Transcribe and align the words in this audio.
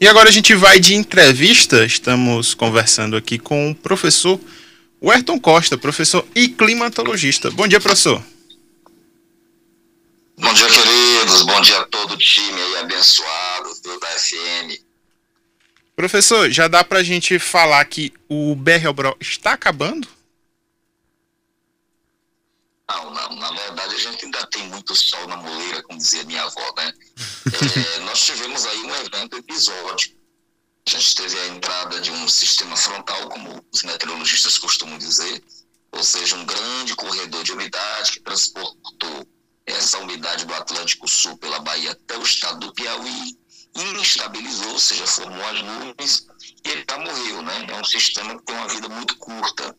E 0.00 0.06
agora 0.06 0.28
a 0.28 0.32
gente 0.32 0.54
vai 0.54 0.78
de 0.78 0.94
entrevista. 0.94 1.84
Estamos 1.84 2.54
conversando 2.54 3.16
aqui 3.16 3.36
com 3.36 3.72
o 3.72 3.74
professor 3.74 4.40
Werton 5.02 5.40
Costa, 5.40 5.76
professor 5.76 6.24
e 6.36 6.48
climatologista. 6.48 7.50
Bom 7.50 7.66
dia, 7.66 7.80
professor. 7.80 8.22
Bom 10.38 10.54
dia, 10.54 10.66
queridos. 10.66 11.42
Bom 11.42 11.60
dia 11.60 11.80
a 11.80 11.84
todo 11.86 12.12
o 12.12 12.16
time 12.16 12.60
aí 12.60 12.76
abençoado 12.76 13.70
do 13.82 13.98
da 13.98 14.06
FM. 14.06 14.80
Professor, 15.96 16.48
já 16.48 16.68
dá 16.68 16.84
pra 16.84 17.02
gente 17.02 17.36
falar 17.40 17.84
que 17.86 18.12
o 18.28 18.54
BR 18.54 18.86
está 19.20 19.54
acabando? 19.54 20.06
Não, 22.88 23.10
não. 23.10 23.36
Na 23.36 23.50
verdade, 23.50 23.94
a 23.94 23.98
gente 23.98 24.24
ainda 24.24 24.46
tem 24.46 24.66
muito 24.68 24.94
sol 24.94 25.26
na 25.26 25.36
moleira, 25.36 25.82
como 25.82 25.98
dizia 25.98 26.24
minha 26.24 26.42
avó, 26.42 26.74
né? 26.76 26.92
é, 27.96 27.98
nós 28.00 28.24
tivemos 28.24 28.64
aí 28.64 28.78
um 28.78 28.94
evento 28.96 29.36
episódico. 29.36 30.16
A 30.86 30.90
gente 30.90 31.14
teve 31.14 31.38
a 31.38 31.48
entrada 31.48 32.00
de 32.00 32.10
um 32.10 32.28
sistema 32.28 32.74
frontal, 32.76 33.28
como 33.28 33.62
os 33.72 33.82
meteorologistas 33.82 34.56
costumam 34.56 34.96
dizer, 34.96 35.44
ou 35.92 36.02
seja, 36.02 36.34
um 36.34 36.46
grande 36.46 36.94
corredor 36.96 37.44
de 37.44 37.52
umidade 37.52 38.12
que 38.12 38.20
transportou 38.20 39.28
essa 39.66 39.98
umidade 39.98 40.46
do 40.46 40.54
Atlântico 40.54 41.06
Sul 41.06 41.36
pela 41.36 41.60
Bahia 41.60 41.92
até 41.92 42.16
o 42.16 42.22
estado 42.22 42.58
do 42.60 42.72
Piauí 42.72 43.36
instabilizou, 44.00 44.72
ou 44.72 44.78
seja, 44.78 45.06
formou 45.06 45.46
as 45.46 45.62
nuvens 45.62 46.26
e 46.64 46.70
ele 46.70 46.84
já 46.88 46.98
morreu, 46.98 47.42
né? 47.42 47.66
É 47.68 47.80
um 47.80 47.84
sistema 47.84 48.36
que 48.38 48.44
tem 48.44 48.56
uma 48.56 48.68
vida 48.68 48.88
muito 48.88 49.16
curta. 49.18 49.76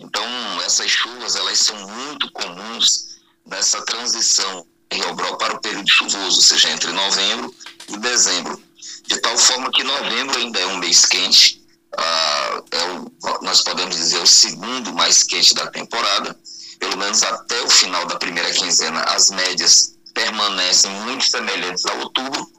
Então, 0.00 0.24
essas 0.64 0.90
chuvas, 0.90 1.36
elas 1.36 1.58
são 1.58 1.76
muito 1.88 2.30
comuns 2.32 3.20
nessa 3.46 3.84
transição 3.84 4.66
em 4.90 5.04
Obró 5.06 5.36
para 5.36 5.54
o 5.54 5.60
período 5.60 5.88
chuvoso, 5.88 6.36
ou 6.36 6.42
seja, 6.42 6.70
entre 6.70 6.90
novembro 6.92 7.54
e 7.88 7.96
dezembro. 7.98 8.60
De 9.06 9.18
tal 9.20 9.36
forma 9.36 9.70
que 9.70 9.84
novembro 9.84 10.38
ainda 10.38 10.58
é 10.58 10.66
um 10.66 10.78
mês 10.78 11.04
quente, 11.04 11.62
ah, 11.96 12.62
é 12.70 12.84
o, 12.84 13.12
nós 13.42 13.62
podemos 13.62 13.94
dizer 13.94 14.18
o 14.18 14.26
segundo 14.26 14.92
mais 14.92 15.22
quente 15.22 15.54
da 15.54 15.66
temporada, 15.66 16.36
pelo 16.78 16.96
menos 16.96 17.22
até 17.22 17.60
o 17.62 17.68
final 17.68 18.06
da 18.06 18.16
primeira 18.16 18.50
quinzena, 18.52 19.02
as 19.02 19.30
médias 19.30 19.96
permanecem 20.14 20.90
muito 20.90 21.24
semelhantes 21.26 21.84
a 21.86 21.94
outubro, 21.94 22.50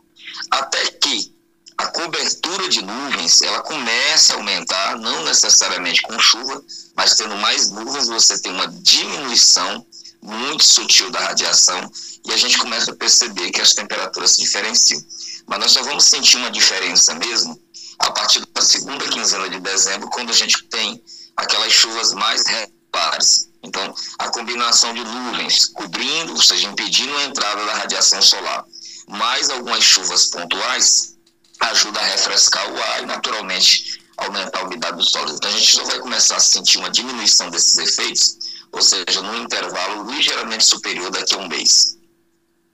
até 0.51 0.85
que 0.91 1.33
a 1.81 1.87
cobertura 1.87 2.69
de 2.69 2.79
nuvens 2.83 3.41
ela 3.41 3.59
começa 3.61 4.33
a 4.33 4.35
aumentar, 4.35 4.99
não 4.99 5.23
necessariamente 5.23 6.03
com 6.03 6.19
chuva, 6.19 6.63
mas 6.95 7.15
tendo 7.15 7.35
mais 7.37 7.71
nuvens 7.71 8.07
você 8.07 8.39
tem 8.39 8.51
uma 8.51 8.67
diminuição 8.67 9.83
muito 10.21 10.63
sutil 10.63 11.09
da 11.09 11.19
radiação 11.19 11.91
e 12.23 12.31
a 12.31 12.37
gente 12.37 12.59
começa 12.59 12.91
a 12.91 12.95
perceber 12.95 13.49
que 13.49 13.59
as 13.59 13.73
temperaturas 13.73 14.31
se 14.31 14.41
diferenciam. 14.41 15.03
Mas 15.47 15.59
nós 15.59 15.71
só 15.71 15.81
vamos 15.81 16.03
sentir 16.03 16.37
uma 16.37 16.51
diferença 16.51 17.15
mesmo 17.15 17.59
a 17.97 18.11
partir 18.11 18.45
da 18.53 18.61
segunda 18.61 19.07
quinzena 19.07 19.49
de 19.49 19.59
dezembro, 19.59 20.07
quando 20.09 20.29
a 20.29 20.35
gente 20.35 20.63
tem 20.65 21.03
aquelas 21.35 21.73
chuvas 21.73 22.13
mais 22.13 22.45
regulares. 22.45 23.49
Então, 23.63 23.93
a 24.19 24.29
combinação 24.29 24.93
de 24.93 25.03
nuvens 25.03 25.65
cobrindo, 25.65 26.33
ou 26.33 26.41
seja, 26.41 26.67
impedindo 26.67 27.15
a 27.17 27.23
entrada 27.23 27.65
da 27.65 27.73
radiação 27.73 28.21
solar, 28.21 28.65
mais 29.07 29.49
algumas 29.49 29.83
chuvas 29.83 30.27
pontuais, 30.27 31.10
ajuda 31.61 31.99
a 31.99 32.03
refrescar 32.03 32.71
o 32.71 32.77
ar 32.77 33.03
e, 33.03 33.05
naturalmente, 33.05 34.01
aumentar 34.17 34.59
a 34.59 34.63
umidade 34.65 34.97
do 34.97 35.03
solo. 35.03 35.31
Então, 35.33 35.49
a 35.49 35.53
gente 35.53 35.71
só 35.71 35.83
vai 35.85 35.99
começar 35.99 36.37
a 36.37 36.39
sentir 36.39 36.77
uma 36.77 36.89
diminuição 36.89 37.49
desses 37.49 37.77
efeitos, 37.77 38.37
ou 38.71 38.81
seja, 38.81 39.21
num 39.21 39.43
intervalo 39.43 40.11
ligeiramente 40.11 40.65
superior 40.65 41.11
daqui 41.11 41.33
a 41.33 41.37
um 41.37 41.47
mês. 41.47 41.97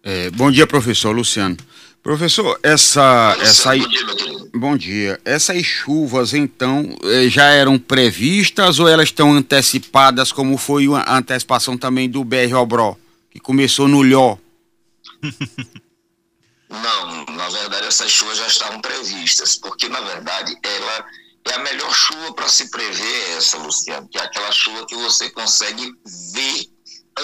É, 0.03 0.29
bom 0.31 0.52
dia, 0.52 0.66
professor 0.66 1.11
Luciano. 1.11 1.57
Professor, 2.02 2.57
essa, 2.63 3.35
Luciano, 3.35 3.49
essa 3.49 3.75
bom 3.75 3.89
dia, 3.89 4.05
meu 4.05 4.16
querido. 4.16 4.49
bom 4.55 4.77
dia. 4.77 5.19
Essas 5.25 5.66
chuvas, 5.66 6.33
então, 6.33 6.95
eh, 7.03 7.27
já 7.27 7.47
eram 7.47 7.77
previstas 7.77 8.79
ou 8.79 8.88
elas 8.88 9.09
estão 9.09 9.33
antecipadas, 9.33 10.31
como 10.31 10.57
foi 10.57 10.85
a 10.94 11.17
antecipação 11.17 11.77
também 11.77 12.09
do 12.09 12.23
BR 12.23 12.53
Obró, 12.56 12.95
que 13.29 13.39
começou 13.39 13.89
no 13.89 14.01
Lhó? 14.01 14.38
Não, 16.69 17.25
na 17.35 17.50
verdade 17.50 17.88
essas 17.88 18.11
chuvas 18.11 18.38
já 18.38 18.47
estavam 18.47 18.81
previstas, 18.81 19.55
porque 19.55 19.88
na 19.88 20.01
verdade 20.01 20.57
ela 20.63 21.05
é 21.45 21.53
a 21.53 21.59
melhor 21.59 21.94
chuva 21.94 22.33
para 22.33 22.50
se 22.50 22.69
prever 22.69 23.38
essa, 23.38 23.57
Luciano, 23.57 24.07
que 24.09 24.17
é 24.17 24.22
aquela 24.22 24.51
chuva 24.51 24.85
que 24.85 24.95
você 24.95 25.29
consegue 25.29 25.89
ver 26.33 26.66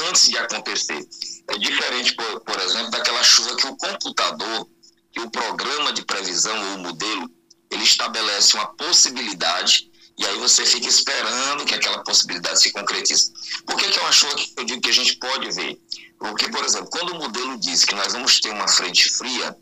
antes 0.07 0.29
de 0.29 0.37
acontecer. 0.37 1.05
É 1.49 1.57
diferente, 1.57 2.15
por, 2.15 2.39
por 2.41 2.59
exemplo, 2.61 2.91
daquela 2.91 3.23
chuva 3.23 3.55
que 3.57 3.67
o 3.67 3.75
computador, 3.75 4.67
que 5.11 5.19
o 5.19 5.29
programa 5.29 5.91
de 5.91 6.05
previsão 6.05 6.57
ou 6.71 6.75
o 6.75 6.79
modelo, 6.79 7.29
ele 7.69 7.83
estabelece 7.83 8.55
uma 8.55 8.67
possibilidade 8.75 9.91
e 10.17 10.25
aí 10.25 10.37
você 10.37 10.65
fica 10.65 10.87
esperando 10.87 11.65
que 11.65 11.73
aquela 11.73 12.03
possibilidade 12.03 12.61
se 12.61 12.71
concretize. 12.71 13.31
Por 13.65 13.75
que, 13.77 13.89
que 13.89 13.99
uma 13.99 14.11
chuva 14.11 14.35
que 14.35 14.53
eu 14.57 14.65
digo 14.65 14.81
que 14.81 14.89
a 14.89 14.93
gente 14.93 15.15
pode 15.15 15.51
ver? 15.51 15.79
Porque, 16.19 16.49
por 16.49 16.63
exemplo, 16.63 16.89
quando 16.91 17.13
o 17.13 17.19
modelo 17.19 17.57
diz 17.57 17.83
que 17.83 17.95
nós 17.95 18.13
vamos 18.13 18.39
ter 18.39 18.49
uma 18.51 18.67
frente 18.67 19.09
fria, 19.09 19.57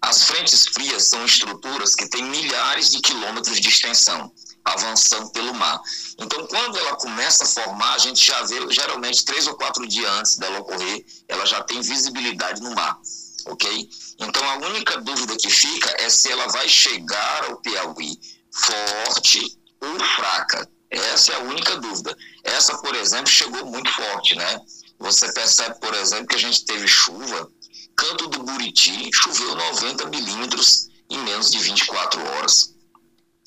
as 0.00 0.22
frentes 0.22 0.66
frias 0.68 1.04
são 1.04 1.24
estruturas 1.24 1.94
que 1.94 2.08
têm 2.08 2.24
milhares 2.24 2.90
de 2.92 3.00
quilômetros 3.00 3.60
de 3.60 3.68
extensão, 3.68 4.32
avançando 4.64 5.30
pelo 5.32 5.52
mar. 5.54 5.80
Então, 6.18 6.46
quando 6.46 6.78
ela 6.78 6.96
começa 6.96 7.44
a 7.44 7.46
formar, 7.46 7.94
a 7.94 7.98
gente 7.98 8.24
já 8.24 8.40
vê, 8.44 8.70
geralmente, 8.70 9.24
três 9.24 9.46
ou 9.46 9.54
quatro 9.54 9.86
dias 9.86 10.10
antes 10.12 10.36
dela 10.36 10.60
ocorrer, 10.60 11.04
ela 11.28 11.44
já 11.44 11.62
tem 11.64 11.80
visibilidade 11.80 12.62
no 12.62 12.74
mar, 12.74 12.98
ok? 13.46 13.90
Então, 14.18 14.48
a 14.48 14.56
única 14.68 15.00
dúvida 15.00 15.36
que 15.36 15.50
fica 15.50 15.94
é 15.98 16.08
se 16.08 16.30
ela 16.30 16.46
vai 16.48 16.68
chegar 16.68 17.44
ao 17.46 17.56
Piauí 17.56 18.18
forte 18.50 19.55
ou 19.80 19.98
fraca. 20.16 20.68
Essa 20.90 21.32
é 21.32 21.36
a 21.36 21.40
única 21.40 21.76
dúvida. 21.76 22.16
Essa, 22.44 22.78
por 22.78 22.94
exemplo, 22.94 23.28
chegou 23.28 23.66
muito 23.66 23.90
forte, 23.92 24.34
né? 24.36 24.60
Você 24.98 25.32
percebe, 25.32 25.78
por 25.80 25.94
exemplo, 25.94 26.28
que 26.28 26.36
a 26.36 26.40
gente 26.40 26.64
teve 26.64 26.86
chuva. 26.86 27.50
Canto 27.96 28.28
do 28.28 28.42
Buriti 28.42 29.10
choveu 29.12 29.54
90 29.54 30.06
milímetros 30.06 30.88
em 31.10 31.18
menos 31.18 31.50
de 31.50 31.58
24 31.58 32.22
horas. 32.24 32.74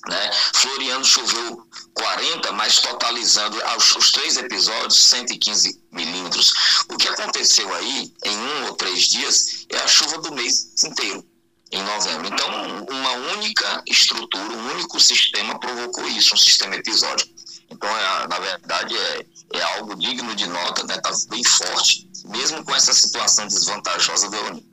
Né? 0.07 0.31
Floriano 0.53 1.03
choveu 1.03 1.67
40, 1.93 2.51
mas 2.53 2.79
totalizando 2.79 3.61
aos, 3.65 3.95
os 3.95 4.11
três 4.11 4.37
episódios 4.37 4.97
115 4.97 5.81
milímetros. 5.91 6.53
O 6.89 6.97
que 6.97 7.07
aconteceu 7.07 7.73
aí 7.73 8.13
em 8.23 8.37
um 8.37 8.65
ou 8.67 8.75
três 8.75 9.07
dias 9.07 9.65
é 9.69 9.77
a 9.77 9.87
chuva 9.87 10.19
do 10.19 10.33
mês 10.33 10.73
inteiro, 10.83 11.25
em 11.71 11.81
novembro. 11.83 12.27
Então, 12.27 12.85
uma 12.89 13.11
única 13.33 13.83
estrutura, 13.87 14.43
um 14.43 14.71
único 14.71 14.99
sistema 14.99 15.59
provocou 15.59 16.07
isso, 16.09 16.33
um 16.33 16.37
sistema 16.37 16.75
episódico. 16.75 17.31
Então, 17.71 17.89
é, 17.89 18.27
na 18.27 18.39
verdade, 18.39 18.95
é, 18.97 19.25
é 19.53 19.61
algo 19.77 19.95
digno 19.95 20.35
de 20.35 20.47
nota, 20.47 20.83
né? 20.85 20.95
Está 20.95 21.11
bem 21.29 21.43
forte, 21.43 22.09
mesmo 22.25 22.63
com 22.63 22.73
essa 22.75 22.93
situação 22.93 23.47
desvantajosa 23.47 24.29
do 24.29 24.35
El 24.35 24.53
Niño. 24.55 24.65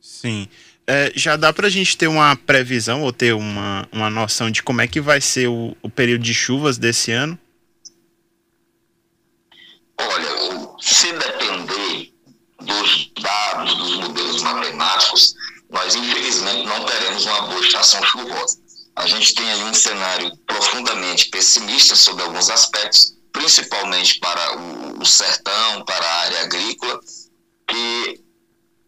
Sim. 0.00 0.48
É, 0.86 1.10
já 1.16 1.36
dá 1.36 1.50
pra 1.50 1.70
gente 1.70 1.96
ter 1.96 2.08
uma 2.08 2.36
previsão 2.36 3.02
ou 3.02 3.10
ter 3.10 3.32
uma, 3.34 3.88
uma 3.90 4.10
noção 4.10 4.50
de 4.50 4.62
como 4.62 4.82
é 4.82 4.86
que 4.86 5.00
vai 5.00 5.18
ser 5.18 5.48
o, 5.48 5.74
o 5.82 5.88
período 5.88 6.22
de 6.22 6.34
chuvas 6.34 6.76
desse 6.76 7.10
ano? 7.10 7.38
Olha, 9.98 10.34
o- 10.52 10.76
se 10.80 11.10
depender 11.12 12.12
dos 12.60 13.10
dados, 13.22 13.74
dos 13.76 13.96
modelos 13.96 14.42
matemáticos, 14.42 15.34
nós 15.74 15.96
infelizmente 15.96 16.66
não 16.66 16.84
teremos 16.84 17.26
uma 17.26 17.42
boa 17.42 17.60
estação 17.60 18.00
chuvosa. 18.04 18.58
A 18.94 19.08
gente 19.08 19.34
tem 19.34 19.50
aí 19.50 19.64
um 19.64 19.74
cenário 19.74 20.36
profundamente 20.46 21.26
pessimista 21.26 21.96
sobre 21.96 22.22
alguns 22.22 22.48
aspectos, 22.48 23.16
principalmente 23.32 24.20
para 24.20 24.56
o, 24.56 25.04
sertão, 25.04 25.84
para 25.84 26.06
a 26.06 26.20
área 26.20 26.42
agrícola, 26.42 27.00
que 27.66 28.20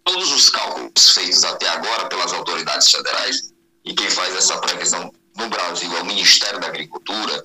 todos 0.04 0.30
os 0.30 0.48
cálculos 0.48 1.10
feitos 1.10 1.42
até 1.42 1.68
agora 1.68 2.06
pelas 2.06 2.32
autoridades 2.32 2.88
federais, 2.88 3.52
e 3.84 3.92
quem 3.92 4.08
faz 4.08 4.36
essa 4.36 4.56
previsão 4.58 5.12
no 5.36 5.48
Brasil 5.48 5.94
é 5.96 6.02
o 6.02 6.06
Ministério 6.06 6.60
da 6.60 6.68
Agricultura, 6.68 7.44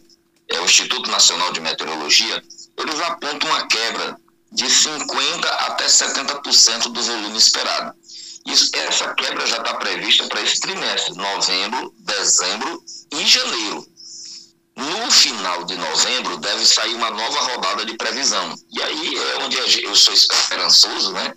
é 0.49 0.59
o 0.59 0.65
Instituto 0.65 1.09
Nacional 1.09 1.51
de 1.51 1.59
Meteorologia, 1.61 2.43
eles 2.77 3.01
apontam 3.01 3.49
uma 3.49 3.67
quebra 3.67 4.15
de 4.51 4.65
50% 4.65 5.45
até 5.45 5.87
70% 5.87 6.91
do 6.91 7.01
volume 7.01 7.37
esperado. 7.37 7.95
Isso, 8.45 8.69
essa 8.73 9.13
quebra 9.13 9.45
já 9.45 9.57
está 9.57 9.75
prevista 9.75 10.27
para 10.27 10.41
esse 10.41 10.59
trimestre, 10.59 11.15
novembro, 11.15 11.93
dezembro 11.99 12.83
e 13.13 13.25
janeiro. 13.25 13.87
No 14.75 15.11
final 15.11 15.63
de 15.65 15.75
novembro 15.75 16.37
deve 16.37 16.65
sair 16.65 16.95
uma 16.95 17.11
nova 17.11 17.39
rodada 17.51 17.85
de 17.85 17.95
previsão. 17.95 18.55
E 18.71 18.81
aí 18.81 19.15
é 19.15 19.37
onde 19.43 19.57
eu 19.83 19.95
sou 19.95 20.13
esperançoso, 20.13 21.11
né? 21.11 21.33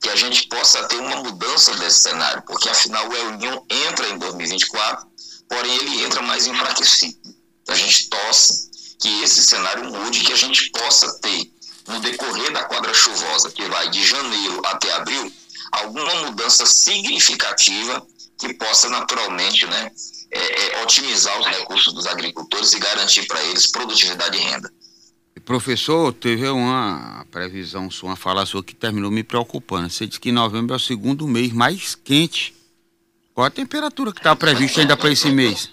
Que 0.00 0.08
a 0.08 0.16
gente 0.16 0.48
possa 0.48 0.88
ter 0.88 0.96
uma 0.96 1.16
mudança 1.16 1.74
desse 1.76 2.00
cenário, 2.00 2.42
porque 2.46 2.68
afinal 2.68 3.08
o 3.08 3.14
El 3.14 3.32
Niño 3.36 3.66
entra 3.68 4.08
em 4.08 4.18
2024, 4.18 5.06
porém 5.48 5.76
ele 5.76 6.04
entra 6.04 6.22
mais 6.22 6.46
enfraquecido. 6.46 7.18
A 7.68 7.74
gente 7.74 8.08
torce 8.08 8.70
que 8.98 9.22
esse 9.22 9.42
cenário 9.44 9.84
mude, 9.84 10.20
que 10.20 10.32
a 10.32 10.36
gente 10.36 10.70
possa 10.70 11.20
ter 11.20 11.52
no 11.86 12.00
decorrer 12.00 12.52
da 12.52 12.64
quadra 12.64 12.92
chuvosa, 12.94 13.50
que 13.50 13.64
vai 13.66 13.88
de 13.90 14.04
janeiro 14.04 14.62
até 14.64 14.92
abril, 14.94 15.32
alguma 15.70 16.14
mudança 16.26 16.66
significativa 16.66 18.06
que 18.38 18.54
possa 18.54 18.88
naturalmente 18.88 19.66
né, 19.66 19.90
é, 20.30 20.78
é, 20.78 20.82
otimizar 20.82 21.38
os 21.38 21.46
recursos 21.46 21.92
dos 21.92 22.06
agricultores 22.06 22.72
e 22.72 22.78
garantir 22.78 23.26
para 23.26 23.42
eles 23.44 23.66
produtividade 23.66 24.36
e 24.36 24.40
renda. 24.40 24.72
Professor, 25.44 26.12
teve 26.12 26.48
uma 26.48 27.26
previsão 27.30 27.90
sua, 27.90 28.10
uma 28.10 28.16
fala 28.16 28.46
sua 28.46 28.62
que 28.62 28.74
terminou 28.74 29.10
me 29.10 29.24
preocupando. 29.24 29.90
Você 29.90 30.06
disse 30.06 30.20
que 30.20 30.30
novembro 30.30 30.74
é 30.74 30.76
o 30.76 30.80
segundo 30.80 31.26
mês 31.26 31.52
mais 31.52 31.94
quente. 31.94 32.54
Qual 33.34 33.46
a 33.46 33.50
temperatura 33.50 34.12
que 34.12 34.20
está 34.20 34.36
prevista 34.36 34.80
ainda 34.80 34.96
para 34.96 35.10
esse 35.10 35.30
mês? 35.30 35.70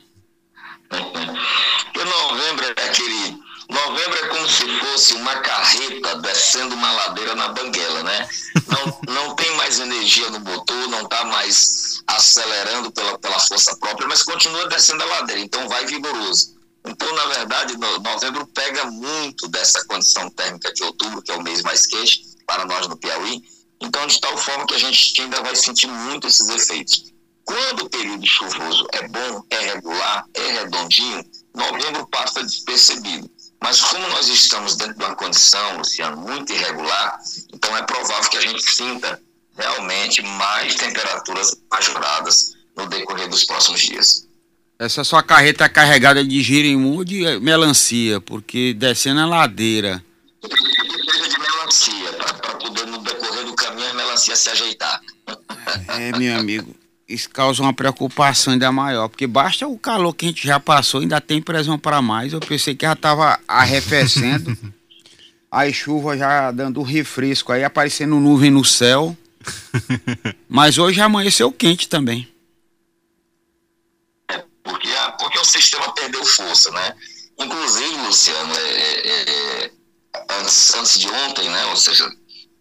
Porque 0.89 2.03
novembro 2.03 2.65
é 2.65 2.89
aquele. 2.89 3.36
Novembro 3.69 4.17
é 4.17 4.27
como 4.29 4.47
se 4.47 4.79
fosse 4.79 5.13
uma 5.15 5.35
carreta 5.37 6.15
descendo 6.17 6.73
uma 6.73 6.91
ladeira 6.91 7.35
na 7.35 7.49
banguela, 7.49 8.01
né? 8.03 8.29
Não, 8.67 9.13
não 9.13 9.35
tem 9.35 9.53
mais 9.55 9.79
energia 9.79 10.29
no 10.29 10.39
motor, 10.39 10.87
não 10.87 11.01
está 11.01 11.25
mais 11.25 12.01
acelerando 12.07 12.91
pela, 12.91 13.17
pela 13.19 13.39
força 13.39 13.75
própria, 13.77 14.07
mas 14.07 14.23
continua 14.23 14.67
descendo 14.67 15.03
a 15.03 15.07
ladeira, 15.07 15.41
então 15.41 15.67
vai 15.67 15.85
vigoroso. 15.85 16.55
Então, 16.85 17.13
na 17.13 17.25
verdade, 17.25 17.77
novembro 17.77 18.47
pega 18.47 18.85
muito 18.85 19.47
dessa 19.49 19.83
condição 19.85 20.29
térmica 20.29 20.73
de 20.73 20.83
outubro, 20.83 21.21
que 21.21 21.31
é 21.31 21.35
o 21.35 21.43
mês 21.43 21.61
mais 21.61 21.85
quente 21.85 22.23
para 22.45 22.65
nós 22.65 22.87
no 22.87 22.95
Piauí. 22.95 23.43
Então, 23.81 24.07
de 24.07 24.19
tal 24.21 24.37
forma 24.37 24.65
que 24.65 24.75
a 24.75 24.79
gente 24.79 25.21
ainda 25.21 25.41
vai 25.41 25.55
sentir 25.55 25.87
muito 25.87 26.27
esses 26.27 26.47
efeitos. 26.47 27.13
Quando 27.43 27.85
o 27.85 27.89
período 27.89 28.25
chuvoso 28.25 28.87
é 28.93 29.07
bom, 29.07 29.43
é 29.49 29.59
regular, 29.59 30.25
é 30.33 30.51
redondinho, 30.51 31.23
novembro 31.53 32.07
passa 32.07 32.43
despercebido. 32.43 33.29
Mas 33.61 33.81
como 33.81 34.07
nós 34.09 34.27
estamos 34.27 34.75
dentro 34.75 34.95
de 34.95 35.03
uma 35.03 35.15
condição, 35.15 35.77
Luciano, 35.77 36.17
muito 36.17 36.53
irregular, 36.53 37.19
então 37.53 37.75
é 37.75 37.81
provável 37.81 38.29
que 38.29 38.37
a 38.37 38.41
gente 38.41 38.61
sinta 38.61 39.21
realmente 39.57 40.21
mais 40.21 40.75
temperaturas 40.75 41.55
majoradas 41.71 42.53
no 42.75 42.87
decorrer 42.87 43.27
dos 43.27 43.43
próximos 43.43 43.81
dias. 43.81 44.27
Essa 44.79 45.03
sua 45.03 45.23
carreta 45.23 45.65
é 45.65 45.69
carregada 45.69 46.23
de 46.23 46.41
girimum 46.43 46.97
ou 46.97 47.03
de 47.03 47.39
melancia? 47.39 48.21
Porque 48.21 48.75
descendo 48.75 49.21
a 49.21 49.25
ladeira. 49.25 50.03
De 50.43 51.39
melancia, 51.39 52.13
para 52.13 52.55
poder, 52.55 52.85
no 52.85 52.99
decorrer 52.99 53.43
do 53.43 53.55
caminho, 53.55 53.89
a 53.89 53.93
melancia 53.95 54.35
se 54.35 54.49
ajeitar. 54.51 55.01
É, 55.87 56.15
meu 56.17 56.37
amigo. 56.37 56.75
Isso 57.07 57.29
causa 57.29 57.61
uma 57.61 57.73
preocupação 57.73 58.53
ainda 58.53 58.71
maior, 58.71 59.07
porque 59.07 59.25
basta 59.25 59.67
o 59.67 59.77
calor 59.79 60.13
que 60.13 60.25
a 60.25 60.29
gente 60.29 60.45
já 60.45 60.59
passou, 60.59 61.01
ainda 61.01 61.21
tem 61.21 61.41
pressão 61.41 61.79
para 61.79 62.01
mais. 62.01 62.33
Eu 62.33 62.39
pensei 62.39 62.75
que 62.75 62.85
já 62.85 62.93
estava 62.93 63.39
arrefecendo, 63.47 64.57
aí 65.49 65.73
chuva 65.73 66.17
já 66.17 66.51
dando 66.51 66.81
um 66.81 66.83
refresco, 66.83 67.51
aí 67.51 67.63
aparecendo 67.63 68.19
nuvem 68.19 68.51
no 68.51 68.65
céu. 68.65 69.15
Mas 70.49 70.77
hoje 70.77 70.99
amanheceu 70.99 71.51
quente 71.51 71.87
também 71.87 72.27
porque 75.17 75.39
o 75.39 75.45
sistema 75.45 75.93
perdeu 75.93 76.23
força, 76.25 76.71
né? 76.71 76.95
Inclusive, 77.39 77.97
Luciano, 77.97 78.53
é, 78.53 78.71
é, 78.71 79.63
é, 79.63 79.71
antes, 80.39 80.73
antes 80.73 80.99
de 80.99 81.07
ontem, 81.07 81.49
né? 81.49 81.65
Ou 81.67 81.75
seja, 81.75 82.09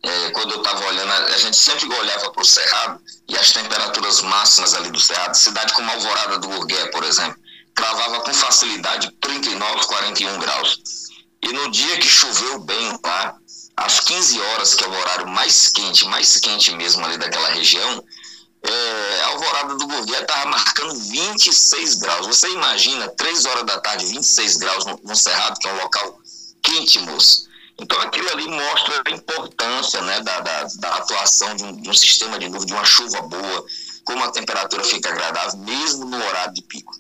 é, 0.06 0.30
quando 0.30 0.52
eu 0.52 0.58
estava 0.58 0.86
olhando, 0.86 1.12
a 1.12 1.38
gente 1.38 1.56
sempre 1.56 1.92
olhava 1.92 2.30
para 2.30 2.40
o 2.40 2.44
Cerrado 2.44 3.00
e 3.28 3.36
as 3.36 3.50
temperaturas 3.50 4.22
máximas 4.22 4.72
ali 4.74 4.90
do 4.90 5.00
Cerrado, 5.00 5.36
cidade 5.36 5.72
como 5.72 5.90
Alvorada 5.90 6.38
do 6.38 6.46
Burgué, 6.46 6.86
por 6.86 7.02
exemplo, 7.02 7.36
cravava 7.74 8.20
com 8.20 8.32
facilidade 8.32 9.10
39, 9.20 9.86
41 9.86 10.38
graus. 10.38 10.80
E 11.42 11.52
no 11.52 11.70
dia 11.72 11.98
que 11.98 12.08
choveu 12.08 12.60
bem 12.60 12.98
lá, 13.04 13.36
às 13.76 13.98
15 13.98 14.40
horas, 14.40 14.74
que 14.74 14.84
é 14.84 14.86
o 14.86 14.96
horário 14.96 15.26
mais 15.26 15.68
quente, 15.68 16.06
mais 16.06 16.36
quente 16.36 16.70
mesmo 16.76 17.04
ali 17.04 17.18
daquela 17.18 17.48
região, 17.48 18.04
é, 18.62 19.22
Alvorada 19.24 19.74
do 19.74 19.86
Gurgué 19.88 20.20
estava 20.20 20.46
marcando 20.46 20.94
26 20.94 21.96
graus. 21.96 22.26
Você 22.28 22.48
imagina, 22.50 23.08
3 23.08 23.44
horas 23.44 23.64
da 23.64 23.80
tarde, 23.80 24.06
26 24.06 24.56
graus 24.56 24.84
no, 24.86 25.00
no 25.02 25.16
Cerrado, 25.16 25.58
que 25.58 25.68
é 25.68 25.72
um 25.72 25.82
local 25.82 26.20
quente, 26.62 27.00
moço. 27.00 27.45
Então 27.78 28.00
aquilo 28.00 28.28
ali 28.30 28.48
mostra 28.48 29.02
a 29.04 29.10
importância 29.10 30.00
né, 30.02 30.20
da, 30.20 30.40
da, 30.40 30.64
da 30.78 30.96
atuação 30.96 31.54
de 31.56 31.64
um, 31.64 31.80
de 31.82 31.90
um, 31.90 31.94
sistema 31.94 32.38
de 32.38 32.48
nuvem, 32.48 32.66
de 32.66 32.72
uma 32.72 32.84
chuva 32.84 33.20
boa, 33.22 33.66
como 34.04 34.24
a 34.24 34.30
temperatura 34.30 34.82
fica 34.82 35.10
agradável, 35.10 35.58
mesmo 35.58 36.06
no 36.06 36.16
horário 36.16 36.54
de 36.54 36.62
pico. 36.62 36.94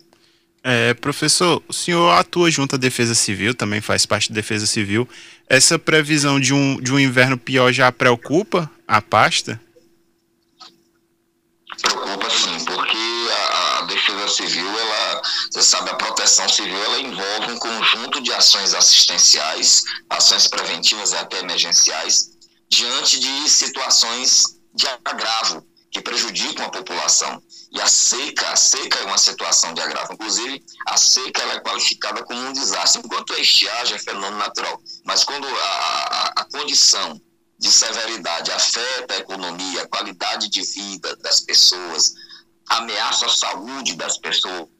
É, 0.62 0.94
professor, 0.94 1.62
o 1.68 1.72
senhor 1.72 2.10
atua 2.10 2.50
junto 2.50 2.74
à 2.74 2.78
Defesa 2.78 3.14
Civil, 3.14 3.54
também 3.54 3.80
faz 3.80 4.04
parte 4.04 4.30
da 4.30 4.34
Defesa 4.34 4.66
Civil. 4.66 5.08
Essa 5.48 5.78
previsão 5.78 6.40
de 6.40 6.52
um, 6.52 6.80
de 6.80 6.92
um 6.92 6.98
inverno 6.98 7.38
pior 7.38 7.72
já 7.72 7.90
preocupa 7.92 8.68
a 8.86 9.00
pasta? 9.00 9.60
Preocupa 11.80 12.28
sim, 12.30 12.64
porque 12.64 12.96
a, 12.96 13.78
a, 13.78 13.82
defesa 13.82 14.28
civil, 14.28 14.66
ela, 14.66 15.22
você 15.52 15.55
sabe, 15.66 15.90
a 15.90 15.94
proteção 15.94 16.48
civil, 16.48 16.82
ela 16.84 17.00
envolve 17.00 17.52
um 17.52 17.58
conjunto 17.58 18.20
de 18.22 18.32
ações 18.32 18.72
assistenciais, 18.72 19.82
ações 20.08 20.46
preventivas 20.46 21.12
e 21.12 21.16
até 21.16 21.40
emergenciais, 21.40 22.30
diante 22.68 23.18
de 23.18 23.48
situações 23.48 24.58
de 24.74 24.86
agravo 25.04 25.66
que 25.90 26.00
prejudicam 26.00 26.66
a 26.66 26.70
população. 26.70 27.42
E 27.72 27.80
a 27.80 27.88
seca, 27.88 28.50
a 28.50 28.56
seca 28.56 28.98
é 28.98 29.04
uma 29.04 29.18
situação 29.18 29.74
de 29.74 29.80
agravo. 29.80 30.12
Inclusive, 30.12 30.62
a 30.86 30.96
seca 30.96 31.42
ela 31.42 31.54
é 31.54 31.60
qualificada 31.60 32.22
como 32.24 32.40
um 32.40 32.52
desastre, 32.52 33.02
enquanto 33.04 33.32
a 33.32 33.38
estiagem 33.38 33.96
é 33.96 33.98
fenômeno 33.98 34.38
natural. 34.38 34.80
Mas 35.04 35.24
quando 35.24 35.46
a, 35.46 35.50
a, 35.50 36.32
a 36.36 36.44
condição 36.44 37.20
de 37.58 37.72
severidade 37.72 38.52
afeta 38.52 39.14
a 39.14 39.18
economia, 39.18 39.82
a 39.82 39.88
qualidade 39.88 40.48
de 40.48 40.62
vida 40.62 41.16
das 41.16 41.40
pessoas, 41.40 42.12
ameaça 42.68 43.26
a 43.26 43.30
saúde 43.30 43.94
das 43.96 44.18
pessoas. 44.18 44.75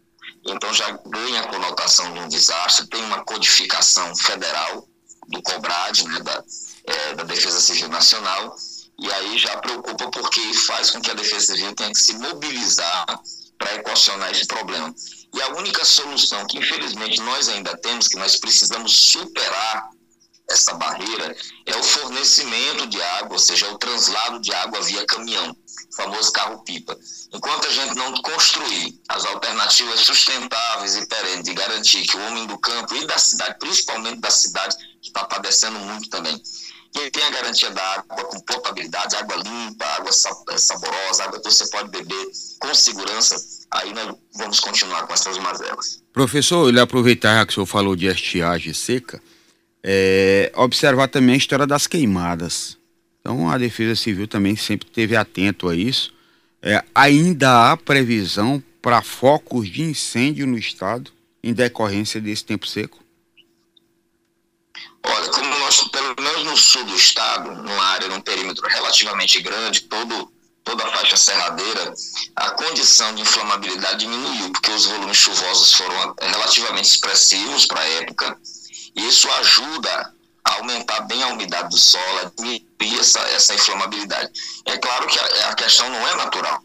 Então 0.49 0.73
já 0.73 0.91
ganha 1.07 1.41
a 1.41 1.49
conotação 1.49 2.13
de 2.13 2.21
um 2.21 2.29
desastre, 2.29 2.87
tem 2.87 3.03
uma 3.03 3.25
codificação 3.25 4.15
federal 4.17 4.89
do 5.29 5.43
COBRAD, 5.43 6.07
né, 6.07 6.21
da, 6.21 6.45
é, 6.87 7.15
da 7.15 7.25
Defesa 7.25 7.61
Civil 7.61 7.89
Nacional, 7.89 8.57
e 8.99 9.13
aí 9.13 9.39
já 9.39 9.57
preocupa 9.59 10.09
porque 10.11 10.55
faz 10.67 10.91
com 10.91 11.01
que 11.01 11.11
a 11.11 11.15
Defesa 11.15 11.55
Civil 11.55 11.75
tenha 11.75 11.93
que 11.93 12.01
se 12.01 12.15
mobilizar 12.15 13.05
para 13.59 13.75
equacionar 13.75 14.31
esse 14.31 14.47
problema. 14.47 14.95
E 15.35 15.43
a 15.43 15.49
única 15.49 15.85
solução 15.85 16.47
que 16.47 16.59
infelizmente 16.59 17.21
nós 17.21 17.49
ainda 17.49 17.77
temos, 17.77 18.09
que 18.09 18.17
nós 18.17 18.37
precisamos 18.37 18.95
superar 18.95 19.91
essa 20.49 20.75
barreira 20.75 21.37
é 21.67 21.77
o 21.77 21.83
fornecimento 21.83 22.87
de 22.87 23.03
água, 23.03 23.33
ou 23.33 23.39
seja, 23.39 23.69
o 23.71 23.79
translado 23.79 24.41
de 24.41 24.53
água 24.55 24.81
via 24.83 25.05
caminhão, 25.07 25.57
o 25.91 25.97
famoso 25.97 26.33
carro-pipa. 26.33 26.99
Enquanto 27.33 27.67
a 27.67 27.71
gente 27.71 27.95
não 27.95 28.13
construir 28.23 29.01
as 29.09 29.25
alternativas 29.27 30.01
sustentáveis 30.01 30.97
e 30.97 31.07
perenes 31.07 31.45
de 31.45 31.55
garantir 31.55 32.07
que 32.07 32.17
o 32.17 32.27
homem 32.27 32.47
do 32.47 32.59
campo 32.59 32.95
e 32.95 33.07
da 33.07 33.19
cidade, 33.19 33.59
principalmente 33.59 34.21
da 34.21 34.31
cidade, 34.31 34.77
que 35.01 35.09
está 35.09 35.25
padecendo 35.25 35.79
muito 35.79 36.09
também, 36.09 36.41
que 36.93 37.11
tem 37.11 37.25
a 37.25 37.31
garantia 37.31 37.71
da 37.71 37.83
água 37.83 38.25
com 38.25 38.41
potabilidade, 38.41 39.17
água 39.17 39.37
limpa, 39.37 39.85
água 39.85 40.11
é, 40.51 40.59
saborosa, 40.59 41.25
água 41.25 41.41
que 41.41 41.51
você 41.51 41.69
pode 41.69 41.91
beber 41.91 42.27
com 42.59 42.75
segurança, 42.75 43.37
aí 43.71 43.93
nós 43.93 44.17
vamos 44.35 44.61
continuar 44.61 45.07
com 45.07 45.13
essas 45.13 45.37
mazelas. 45.39 46.03
Professor, 46.13 46.69
ele 46.69 46.81
aproveitar 46.81 47.45
que 47.45 47.53
o 47.53 47.55
senhor 47.55 47.67
falou 47.67 47.95
de 47.95 48.07
estiagem 48.07 48.73
seca, 48.73 49.21
é, 49.83 50.51
observar 50.57 51.09
também 51.09 51.35
a 51.35 51.39
história 51.39 51.67
das 51.67 51.87
queimadas. 51.87 52.79
Então 53.27 53.51
a 53.51 53.59
Defesa 53.59 53.97
Civil 53.97 54.29
também 54.29 54.55
sempre 54.55 54.87
esteve 54.87 55.17
atento 55.17 55.69
a 55.69 55.75
isso. 55.75 56.15
É, 56.63 56.85
ainda 56.95 57.73
há 57.73 57.77
previsão 57.77 58.63
para 58.81 59.03
focos 59.03 59.69
de 59.69 59.83
incêndio 59.83 60.47
no 60.47 60.57
estado 60.57 61.11
em 61.43 61.53
decorrência 61.53 62.21
desse 62.21 62.45
tempo 62.45 62.69
seco? 62.69 63.03
Olha, 65.03 65.29
como 65.31 65.59
nós, 65.59 65.89
pelo 65.89 66.15
menos 66.21 66.45
no 66.45 66.57
sul 66.57 66.85
do 66.85 66.95
estado, 66.95 67.51
numa 67.51 67.85
área, 67.87 68.07
num 68.07 68.21
perímetro 68.21 68.65
relativamente 68.69 69.43
grande, 69.43 69.81
todo, 69.81 70.33
toda 70.63 70.85
a 70.85 70.93
faixa 70.93 71.17
serradeira, 71.17 71.95
a 72.37 72.51
condição 72.51 73.13
de 73.13 73.23
inflamabilidade 73.23 73.99
diminuiu, 73.99 74.53
porque 74.53 74.71
os 74.71 74.87
volumes 74.87 75.17
chuvosos 75.17 75.75
foram 75.75 76.15
relativamente 76.23 76.91
expressivos 76.91 77.67
para 77.67 77.81
a 77.81 77.89
época, 78.03 78.39
isso 78.95 79.29
ajuda 79.41 80.15
a 80.45 80.55
aumentar 80.59 81.01
bem 81.01 81.25
a 81.25 81.29
umidade 81.29 81.71
do 81.71 81.77
solo, 81.77 82.21
a 82.21 82.31
diminuir 82.37 82.66
essa, 83.01 83.21
essa 83.21 83.55
inflamabilidade. 83.55 84.31
É 84.65 84.77
claro 84.79 85.07
que 85.07 85.19
a, 85.19 85.51
a 85.51 85.55
questão 85.55 85.89
não 85.91 86.09
é 86.09 86.15
natural. 86.15 86.63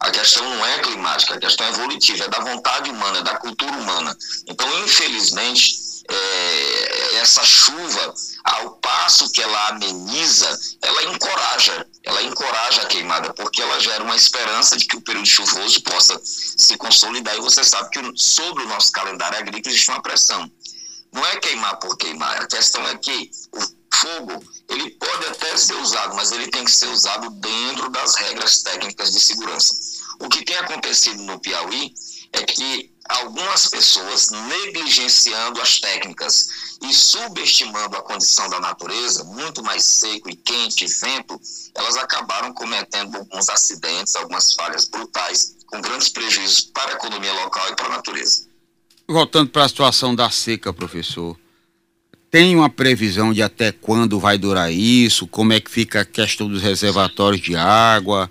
A 0.00 0.10
questão 0.10 0.42
não 0.42 0.66
é 0.66 0.78
climática, 0.80 1.34
a 1.34 1.38
questão 1.38 1.64
é 1.64 1.70
evolutiva, 1.70 2.24
é 2.24 2.28
da 2.28 2.40
vontade 2.40 2.90
humana, 2.90 3.18
é 3.18 3.22
da 3.22 3.36
cultura 3.36 3.72
humana. 3.72 4.16
Então, 4.48 4.66
infelizmente, 4.84 5.78
é, 6.10 7.16
essa 7.18 7.44
chuva, 7.44 8.14
ao 8.42 8.70
passo 8.76 9.30
que 9.30 9.40
ela 9.40 9.68
ameniza, 9.68 10.58
ela 10.82 11.04
encoraja, 11.04 11.86
ela 12.02 12.22
encoraja 12.22 12.82
a 12.82 12.86
queimada, 12.86 13.32
porque 13.34 13.62
ela 13.62 13.78
gera 13.78 14.02
uma 14.02 14.16
esperança 14.16 14.76
de 14.76 14.86
que 14.86 14.96
o 14.96 15.00
período 15.00 15.26
chuvoso 15.26 15.80
possa 15.82 16.20
se 16.24 16.76
consolidar. 16.76 17.36
E 17.36 17.40
você 17.40 17.62
sabe 17.62 17.90
que 17.90 18.00
sobre 18.16 18.64
o 18.64 18.68
nosso 18.68 18.90
calendário 18.90 19.38
agrícola 19.38 19.72
existe 19.72 19.90
uma 19.90 20.02
pressão. 20.02 20.50
Não 21.12 21.24
é 21.26 21.36
queimar 21.36 21.78
por 21.78 21.96
queimar. 21.96 22.42
A 22.42 22.46
questão 22.46 22.86
é 22.88 22.96
que 22.96 23.30
o 23.52 23.81
fogo 23.96 24.44
ele 24.68 24.90
pode 24.90 25.26
até 25.26 25.56
ser 25.56 25.74
usado, 25.74 26.14
mas 26.14 26.32
ele 26.32 26.48
tem 26.48 26.64
que 26.64 26.70
ser 26.70 26.88
usado 26.88 27.28
dentro 27.30 27.90
das 27.90 28.14
regras 28.16 28.62
técnicas 28.62 29.12
de 29.12 29.20
segurança. 29.20 29.74
O 30.18 30.28
que 30.28 30.44
tem 30.44 30.56
acontecido 30.56 31.22
no 31.22 31.38
Piauí 31.38 31.94
é 32.32 32.42
que 32.44 32.90
algumas 33.08 33.68
pessoas 33.68 34.30
negligenciando 34.30 35.60
as 35.60 35.80
técnicas 35.80 36.48
e 36.82 36.94
subestimando 36.94 37.96
a 37.96 38.02
condição 38.02 38.48
da 38.48 38.60
natureza, 38.60 39.24
muito 39.24 39.62
mais 39.62 39.84
seco 39.84 40.30
e 40.30 40.36
quente, 40.36 40.86
vento, 40.86 41.38
elas 41.74 41.96
acabaram 41.96 42.52
cometendo 42.54 43.16
alguns 43.16 43.48
acidentes, 43.48 44.16
algumas 44.16 44.54
falhas 44.54 44.86
brutais, 44.86 45.56
com 45.66 45.80
grandes 45.80 46.08
prejuízos 46.08 46.62
para 46.62 46.92
a 46.92 46.94
economia 46.94 47.32
local 47.32 47.68
e 47.68 47.76
para 47.76 47.86
a 47.86 47.96
natureza. 47.96 48.46
Voltando 49.08 49.50
para 49.50 49.64
a 49.64 49.68
situação 49.68 50.14
da 50.14 50.30
seca, 50.30 50.72
professor, 50.72 51.36
tem 52.32 52.56
uma 52.56 52.70
previsão 52.70 53.30
de 53.30 53.42
até 53.42 53.70
quando 53.70 54.18
vai 54.18 54.38
durar 54.38 54.72
isso? 54.72 55.26
Como 55.26 55.52
é 55.52 55.60
que 55.60 55.70
fica 55.70 56.00
a 56.00 56.04
questão 56.04 56.48
dos 56.48 56.62
reservatórios 56.62 57.42
de 57.42 57.54
água? 57.54 58.30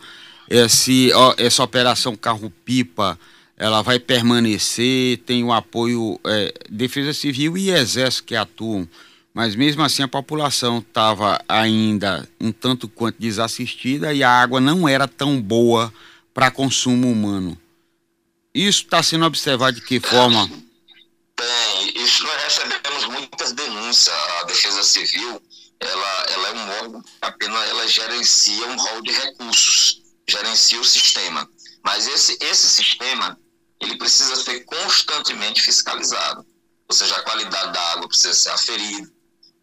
Esse, 0.50 1.12
ó, 1.14 1.36
essa 1.38 1.64
operação 1.64 2.16
carro-pipa 2.16 3.18
ela 3.56 3.84
vai 3.84 4.00
permanecer, 4.00 5.20
tem 5.20 5.44
o 5.44 5.54
apoio 5.54 6.20
é, 6.26 6.52
Defesa 6.68 7.14
Civil 7.14 7.56
e 7.56 7.70
Exército 7.70 8.24
que 8.24 8.36
atuam, 8.36 8.90
mas 9.36 9.56
mesmo 9.56 9.84
assim 9.84 10.02
a 10.02 10.08
população 10.08 10.80
estava 10.80 11.40
ainda 11.48 12.28
um 12.40 12.52
tanto 12.52 12.90
quanto 12.90 13.22
desassistida 13.22 14.12
e 14.16 14.24
a 14.24 14.32
água 14.32 14.60
não 14.60 14.90
era 14.90 15.08
tão 15.08 15.40
boa 15.40 15.94
para 16.34 16.50
consumo 16.50 17.12
humano. 17.12 17.56
Isso 18.52 18.82
está 18.82 19.04
sendo 19.04 19.26
observado 19.26 19.80
de 19.80 19.86
que 19.86 20.00
forma? 20.00 20.50
Tem, 21.36 22.04
isso 22.04 22.24
nós 22.24 22.44
recebemos 22.44 23.06
muitas 23.10 23.52
denúncias. 23.52 23.71
A 24.40 24.44
Defesa 24.44 24.84
Civil, 24.84 25.42
ela, 25.80 26.26
ela 26.30 26.48
é 26.48 26.54
um 26.54 26.70
órgão 26.84 27.04
apenas 27.22 27.70
ela 27.70 27.88
gerencia 27.88 28.68
um 28.68 28.78
rol 28.78 29.02
de 29.02 29.12
recursos, 29.12 30.02
gerencia 30.28 30.80
o 30.80 30.86
sistema. 30.86 31.50
Mas 31.84 32.08
esse, 32.08 32.38
esse 32.42 32.70
sistema 32.70 33.38
ele 33.80 33.98
precisa 33.98 34.36
ser 34.36 34.64
constantemente 34.66 35.62
fiscalizado. 35.62 36.46
Ou 36.88 36.96
seja, 36.96 37.16
a 37.16 37.24
qualidade 37.24 37.74
da 37.74 37.82
água 37.94 38.08
precisa 38.08 38.34
ser 38.34 38.50
aferida, 38.50 39.12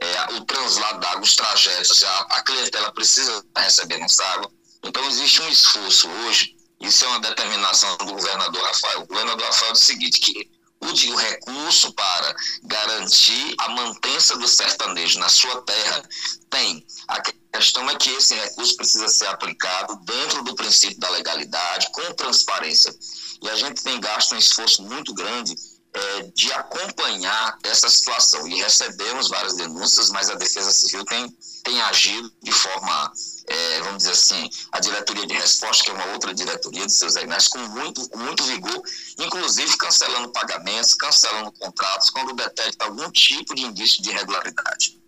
é, 0.00 0.34
o 0.34 0.44
translado 0.44 1.00
da 1.00 1.10
água, 1.10 1.22
os 1.22 1.36
trajetos, 1.36 2.02
a, 2.02 2.20
a 2.30 2.42
clientela 2.42 2.92
precisa 2.92 3.44
receber 3.56 4.00
essa 4.00 4.24
água. 4.24 4.50
Então, 4.82 5.04
existe 5.06 5.42
um 5.42 5.48
esforço 5.48 6.08
hoje, 6.08 6.56
isso 6.80 7.04
é 7.04 7.08
uma 7.08 7.20
determinação 7.20 7.96
do 7.98 8.06
governador 8.06 8.62
Rafael. 8.62 9.02
O 9.02 9.06
governador 9.06 9.46
Rafael 9.46 9.72
diz 9.72 9.82
o 9.82 9.84
seguinte, 9.84 10.20
que 10.20 10.50
o, 10.80 11.16
recurso 11.16 11.92
para 11.92 12.36
garantir 12.64 13.54
a 13.58 13.68
mantença 13.70 14.36
do 14.36 14.46
sertanejo 14.46 15.18
na 15.18 15.28
sua 15.28 15.62
terra 15.62 16.02
tem. 16.50 16.86
A 17.08 17.20
questão 17.52 17.88
é 17.90 17.96
que 17.96 18.10
esse 18.10 18.34
recurso 18.34 18.76
precisa 18.76 19.08
ser 19.08 19.26
aplicado 19.26 19.96
dentro 20.04 20.42
do 20.44 20.54
princípio 20.54 20.98
da 20.98 21.10
legalidade, 21.10 21.90
com 21.92 22.14
transparência. 22.14 22.94
E 23.42 23.48
a 23.48 23.56
gente 23.56 23.82
tem 23.82 24.00
gasto 24.00 24.34
um 24.34 24.38
esforço 24.38 24.82
muito 24.82 25.14
grande 25.14 25.54
é, 25.92 26.22
de 26.34 26.52
acompanhar 26.52 27.58
essa 27.62 27.88
situação. 27.88 28.46
E 28.46 28.56
recebemos 28.56 29.28
várias 29.28 29.54
denúncias, 29.54 30.10
mas 30.10 30.30
a 30.30 30.34
Defesa 30.34 30.70
Civil 30.70 31.04
tem, 31.04 31.28
tem 31.64 31.80
agido 31.82 32.32
de 32.42 32.52
forma, 32.52 33.12
é, 33.46 33.80
vamos 33.82 33.98
dizer 33.98 34.12
assim, 34.12 34.50
a 34.72 34.80
diretoria 34.80 35.26
de 35.26 35.34
resposta, 35.34 35.84
que 35.84 35.90
é 35.90 35.94
uma 35.94 36.12
outra 36.12 36.34
diretoria 36.34 36.86
de 36.86 36.92
seus 36.92 37.16
Ernesto, 37.16 37.50
com 37.50 37.58
muito, 37.68 38.08
muito 38.16 38.44
vigor, 38.44 38.82
inclusive 39.18 39.76
cancelando 39.76 40.30
pagamentos, 40.30 40.94
cancelando 40.94 41.52
contratos, 41.52 42.10
quando 42.10 42.34
detecta 42.34 42.84
algum 42.84 43.10
tipo 43.10 43.54
de 43.54 43.62
indício 43.62 44.02
de 44.02 44.10
irregularidade. 44.10 44.98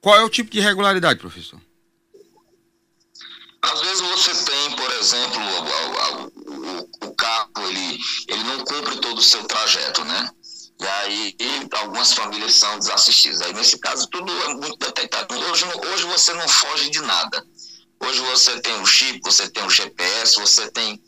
Qual 0.00 0.16
é 0.16 0.24
o 0.24 0.30
tipo 0.30 0.50
de 0.50 0.58
irregularidade, 0.58 1.20
professor? 1.20 1.60
Às 3.62 3.80
vezes 3.80 4.00
você 4.00 4.44
tem, 4.44 4.72
por 4.72 4.90
exemplo, 4.94 5.40
o, 5.40 6.80
o, 6.80 7.08
o, 7.08 7.14
carro, 7.14 7.48
ele, 7.58 7.80
ele 7.88 8.00
não 8.56 8.64
cumpre 8.64 8.96
todo 9.00 9.18
o 9.18 9.22
seu 9.22 9.42
trajeto, 9.44 10.04
né? 10.04 10.30
E 10.80 10.86
aí 10.86 11.36
algumas 11.72 12.12
famílias 12.12 12.54
são 12.54 12.78
desassistidas. 12.78 13.40
Aí 13.42 13.52
nesse 13.52 13.78
caso 13.78 14.06
tudo 14.08 14.32
é 14.44 14.54
muito 14.54 14.76
detectado. 14.78 15.34
Hoje, 15.34 15.64
hoje 15.64 16.04
você 16.04 16.32
não 16.34 16.48
foge 16.48 16.90
de 16.90 17.00
nada. 17.00 17.44
Hoje 18.00 18.20
você 18.20 18.60
tem 18.60 18.80
o 18.80 18.86
chip, 18.86 19.20
você 19.22 19.48
tem 19.48 19.64
o 19.64 19.70
GPS, 19.70 20.40
você 20.40 20.70
tem 20.70 21.00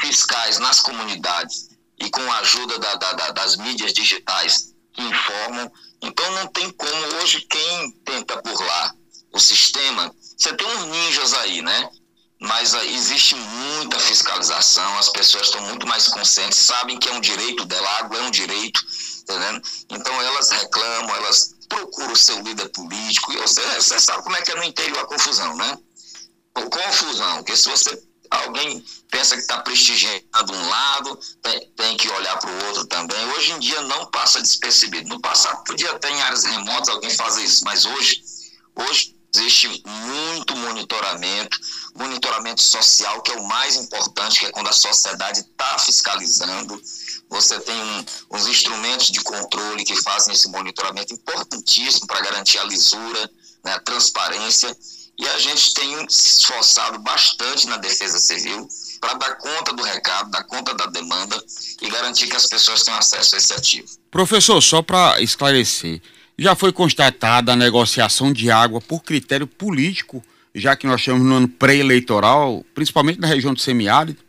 fiscais 0.00 0.58
nas 0.58 0.80
comunidades 0.80 1.68
e 1.98 2.10
com 2.10 2.32
a 2.32 2.38
ajuda 2.38 2.78
da, 2.78 2.94
da, 2.96 3.12
da, 3.12 3.30
das 3.30 3.56
mídias 3.56 3.92
digitais 3.92 4.74
que 4.92 5.02
informam. 5.02 5.70
Então 6.02 6.30
não 6.32 6.48
tem 6.48 6.70
como 6.70 7.22
hoje 7.22 7.40
quem 7.42 7.92
tenta 8.04 8.42
burlar 8.42 8.94
o 9.32 9.38
sistema 9.40 10.14
você 10.36 10.54
tem 10.54 10.66
uns 10.66 10.84
ninjas 10.86 11.32
aí, 11.34 11.62
né? 11.62 11.88
Mas 12.44 12.74
uh, 12.74 12.78
existe 12.78 13.34
muita 13.34 13.98
fiscalização, 13.98 14.98
as 14.98 15.08
pessoas 15.08 15.44
estão 15.44 15.62
muito 15.62 15.86
mais 15.86 16.08
conscientes, 16.08 16.58
sabem 16.58 16.98
que 16.98 17.08
é 17.08 17.12
um 17.12 17.20
direito 17.20 17.64
dela, 17.64 17.88
a 17.88 17.98
água 18.00 18.18
é 18.18 18.22
um 18.22 18.30
direito, 18.30 18.84
entendeu? 19.22 19.62
Então 19.88 20.20
elas 20.20 20.50
reclamam, 20.50 21.16
elas 21.16 21.54
procuram 21.68 22.12
o 22.12 22.16
seu 22.16 22.40
líder 22.42 22.68
político, 22.68 23.32
e 23.32 23.36
você, 23.38 23.62
você 23.76 23.98
sabe 23.98 24.22
como 24.22 24.36
é 24.36 24.42
que 24.42 24.52
é 24.52 24.56
no 24.56 24.64
interior 24.64 24.98
a 24.98 25.06
confusão, 25.06 25.56
né? 25.56 25.78
Confusão, 26.52 27.36
porque 27.38 27.56
se 27.56 27.68
você 27.68 27.98
alguém 28.30 28.84
pensa 29.10 29.36
que 29.36 29.42
está 29.42 29.60
prestigiando 29.60 30.52
um 30.52 30.68
lado, 30.68 31.18
tem, 31.42 31.72
tem 31.76 31.96
que 31.96 32.08
olhar 32.10 32.36
para 32.38 32.50
o 32.50 32.66
outro 32.66 32.84
também. 32.86 33.24
Hoje 33.32 33.52
em 33.52 33.58
dia 33.58 33.80
não 33.82 34.06
passa 34.10 34.42
despercebido. 34.42 35.08
No 35.08 35.20
passado 35.20 35.64
podia 35.64 35.98
ter 35.98 36.10
em 36.10 36.20
áreas 36.22 36.44
remotas 36.44 36.88
alguém 36.88 37.10
fazer 37.10 37.44
isso, 37.44 37.64
mas 37.64 37.84
hoje, 37.84 38.22
hoje 38.74 39.13
Existe 39.34 39.82
muito 39.84 40.54
monitoramento, 40.54 41.58
monitoramento 41.96 42.62
social, 42.62 43.20
que 43.20 43.32
é 43.32 43.34
o 43.34 43.42
mais 43.42 43.74
importante, 43.74 44.38
que 44.38 44.46
é 44.46 44.50
quando 44.52 44.68
a 44.68 44.72
sociedade 44.72 45.40
está 45.40 45.76
fiscalizando. 45.80 46.80
Você 47.28 47.58
tem 47.58 48.06
uns 48.30 48.46
instrumentos 48.46 49.08
de 49.10 49.20
controle 49.22 49.84
que 49.84 50.00
fazem 50.02 50.34
esse 50.34 50.48
monitoramento 50.48 51.12
importantíssimo 51.12 52.06
para 52.06 52.20
garantir 52.20 52.58
a 52.58 52.64
lisura, 52.64 53.30
né, 53.64 53.74
a 53.74 53.80
transparência. 53.80 54.76
E 55.18 55.28
a 55.28 55.38
gente 55.38 55.74
tem 55.74 56.08
se 56.08 56.40
esforçado 56.40 57.00
bastante 57.00 57.66
na 57.66 57.76
Defesa 57.76 58.20
Civil 58.20 58.68
para 59.00 59.14
dar 59.14 59.34
conta 59.36 59.72
do 59.72 59.82
recado, 59.82 60.30
dar 60.30 60.44
conta 60.44 60.74
da 60.74 60.86
demanda 60.86 61.42
e 61.82 61.90
garantir 61.90 62.28
que 62.28 62.36
as 62.36 62.46
pessoas 62.46 62.84
tenham 62.84 62.98
acesso 62.98 63.34
a 63.34 63.38
esse 63.38 63.52
ativo. 63.52 63.88
Professor, 64.10 64.60
só 64.60 64.80
para 64.80 65.20
esclarecer, 65.20 66.00
já 66.38 66.54
foi 66.54 66.72
constatada 66.72 67.52
a 67.52 67.56
negociação 67.56 68.32
de 68.32 68.50
água 68.50 68.80
por 68.80 69.02
critério 69.02 69.46
político, 69.46 70.24
já 70.54 70.76
que 70.76 70.86
nós 70.86 71.00
estamos 71.00 71.26
no 71.26 71.34
ano 71.34 71.48
pré-eleitoral, 71.48 72.64
principalmente 72.74 73.20
na 73.20 73.26
região 73.26 73.54
do 73.54 73.60
semiárido? 73.60 74.22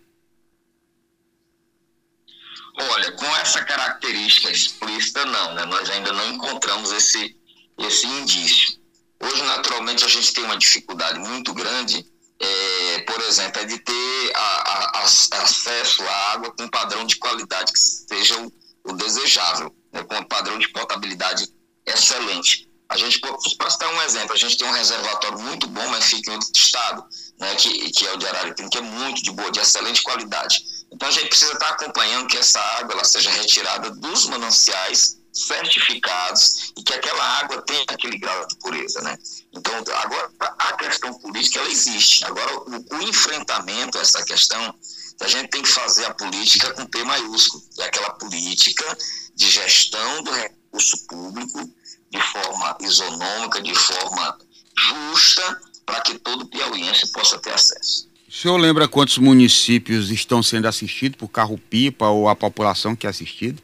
Olha, 2.78 3.12
com 3.14 3.26
essa 3.38 3.64
característica 3.64 4.52
explícita, 4.52 5.26
não, 5.26 5.54
né? 5.54 5.66
Nós 5.66 5.90
ainda 5.90 6.12
não 6.12 6.34
encontramos 6.34 6.92
esse, 6.92 7.36
esse 7.78 8.06
indício. 8.06 8.78
Hoje, 9.20 9.42
naturalmente, 9.44 10.04
a 10.04 10.08
gente 10.08 10.34
tem 10.34 10.44
uma 10.44 10.58
dificuldade 10.58 11.20
muito 11.20 11.54
grande, 11.54 12.06
é, 12.40 13.00
por 13.00 13.22
exemplo, 13.22 13.62
é 13.62 13.66
de 13.66 13.80
ter 13.80 14.32
a, 14.36 14.40
a, 14.40 15.00
a, 15.00 15.04
acesso 15.04 16.04
à 16.04 16.34
água 16.34 16.52
com 16.52 16.68
padrão 16.68 17.06
de 17.06 17.16
qualidade 17.16 17.72
que 17.72 17.80
seja 17.80 18.38
o, 18.40 18.52
o 18.84 18.94
desejável, 18.94 19.74
né? 19.94 20.04
com 20.04 20.22
padrão 20.26 20.60
de 20.60 20.68
potabilidade 20.68 21.48
excelente. 21.86 22.70
A 22.88 22.98
gente, 22.98 23.20
para 23.20 23.70
citar 23.70 23.94
um 23.94 24.02
exemplo, 24.04 24.34
a 24.34 24.38
gente 24.38 24.58
tem 24.58 24.68
um 24.68 24.72
reservatório 24.72 25.40
muito 25.40 25.68
bom, 25.68 25.88
mas 25.90 26.06
fica 26.06 26.32
em 26.32 26.36
outro 26.36 26.52
estado, 26.56 27.04
né, 27.40 27.56
que, 27.56 27.92
que 27.92 28.06
é 28.06 28.14
o 28.14 28.18
de 28.18 28.28
Araripina, 28.28 28.70
que 28.70 28.78
é 28.78 28.82
muito 28.82 29.24
de 29.24 29.32
boa, 29.32 29.52
de 29.52 29.60
excelente 29.60 30.04
qualidade. 30.04 30.64
Então 30.92 31.10
a 31.10 31.12
gente 31.12 31.28
precisa 31.28 31.54
estar 31.54 31.70
acompanhando 31.70 32.28
que 32.28 32.38
essa 32.38 32.60
água 32.78 32.94
ela 32.94 33.04
seja 33.04 33.30
retirada 33.32 33.90
dos 33.90 34.28
mananciais 34.28 35.20
certificados 35.34 36.72
e 36.78 36.84
que 36.84 36.94
aquela 36.94 37.24
água 37.40 37.62
tenha 37.64 37.84
aquele 37.90 38.18
grau 38.18 38.48
de 38.48 38.56
pureza, 38.58 39.02
né? 39.02 39.18
Então, 39.52 39.74
agora, 39.96 40.32
a 40.40 40.74
questão 40.74 41.14
política, 41.16 41.60
ela 41.60 41.70
existe. 41.70 42.24
Agora, 42.24 42.58
o, 42.60 42.96
o 42.96 43.02
enfrentamento 43.02 43.98
a 43.98 44.02
essa 44.02 44.24
questão, 44.24 44.74
a 45.20 45.28
gente 45.28 45.50
tem 45.50 45.62
que 45.62 45.70
fazer 45.70 46.06
a 46.06 46.14
política 46.14 46.74
com 46.74 46.86
P 46.86 47.04
maiúsculo, 47.04 47.64
é 47.80 47.86
aquela 47.86 48.12
política 48.12 48.98
de 49.36 49.50
gestão 49.50 50.24
do 50.24 50.32
recurso 50.32 51.06
público 51.08 51.75
de 52.12 52.22
forma 52.22 52.78
isonômica, 52.82 53.62
de 53.62 53.74
forma 53.74 54.38
justa, 54.78 55.62
para 55.86 56.02
que 56.02 56.18
todo 56.20 56.48
piauiense 56.48 57.12
possa 57.12 57.38
ter 57.40 57.52
acesso. 57.52 58.10
O 58.28 58.32
senhor 58.32 58.58
lembra 58.58 58.88
quantos 58.88 59.18
municípios 59.18 60.10
estão 60.10 60.44
sendo 60.44 60.68
assistidos 60.68 61.18
por 61.18 61.30
carro-pipa 61.30 62.08
ou 62.08 62.28
a 62.28 62.36
população 62.36 62.96
que 62.96 63.08
é 63.08 63.10
assistida? 63.10 63.62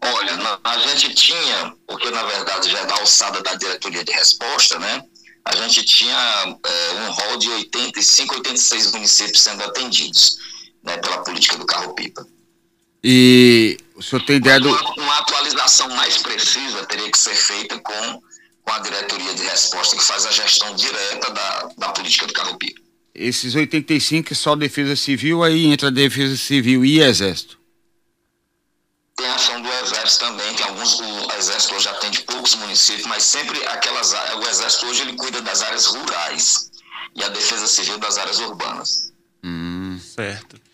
Olha, 0.00 0.58
a 0.64 0.78
gente 0.78 1.14
tinha, 1.14 1.74
porque 1.86 2.10
na 2.10 2.22
verdade 2.22 2.70
já 2.70 2.78
é 2.78 2.86
da 2.86 2.94
alçada 2.98 3.42
da 3.42 3.54
diretoria 3.54 4.04
de 4.04 4.12
resposta, 4.12 4.78
né? 4.78 5.04
A 5.44 5.56
gente 5.56 5.84
tinha 5.84 6.58
é, 6.64 6.94
um 6.94 7.10
rol 7.10 7.36
de 7.38 7.48
85, 7.48 8.34
86 8.36 8.92
municípios 8.92 9.42
sendo 9.42 9.62
atendidos 9.64 10.38
né, 10.82 10.96
pela 10.98 11.22
política 11.24 11.56
do 11.56 11.66
carro-pipa. 11.66 12.26
E 13.02 13.78
o 13.98 14.02
senhor 14.02 14.24
tem 14.24 14.36
ideia 14.36 14.60
do. 14.60 14.68
Uma, 14.68 14.94
uma, 14.94 15.18
atualização 15.18 15.88
mais 15.88 16.18
precisa 16.18 16.86
teria 16.86 17.10
que 17.10 17.18
ser 17.18 17.34
feita 17.34 17.76
com, 17.80 18.22
com 18.62 18.72
a 18.72 18.78
diretoria 18.78 19.34
de 19.34 19.42
resposta 19.42 19.96
que 19.96 20.04
faz 20.04 20.24
a 20.24 20.30
gestão 20.30 20.72
direta 20.76 21.30
da, 21.32 21.68
da 21.76 21.88
política 21.88 22.26
do 22.26 22.32
carro-pipa. 22.32 22.80
esses 23.12 23.56
85 23.56 24.34
só 24.36 24.54
defesa 24.54 24.94
civil, 24.94 25.42
aí 25.42 25.66
entra 25.66 25.90
defesa 25.90 26.36
civil 26.36 26.84
e 26.84 27.00
exército. 27.00 27.58
Tem 29.16 29.26
a 29.26 29.34
ação 29.34 29.60
do 29.60 29.68
exército 29.68 30.26
também, 30.26 30.54
que 30.54 30.62
alguns, 30.62 31.00
o 31.00 31.32
exército 31.36 31.74
hoje 31.74 31.88
atende 31.88 32.20
poucos 32.20 32.54
municípios, 32.54 33.06
mas 33.06 33.24
sempre 33.24 33.66
aquelas 33.66 34.12
o 34.12 34.48
exército 34.48 34.86
hoje 34.86 35.02
ele 35.02 35.14
cuida 35.14 35.42
das 35.42 35.60
áreas 35.60 35.86
rurais 35.86 36.70
e 37.16 37.24
a 37.24 37.28
defesa 37.28 37.66
civil 37.66 37.98
das 37.98 38.16
áreas 38.16 38.38
urbanas. 38.38 39.12
Hum. 39.42 39.98
Certo. 39.98 40.67